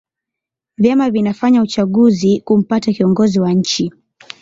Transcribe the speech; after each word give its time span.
vyama 0.77 1.09
vinafanya 1.09 1.61
uchaguzi 1.61 2.41
kumpata 2.41 2.93
kiongozi 2.93 3.39
wa 3.39 3.53
nchi 3.53 3.93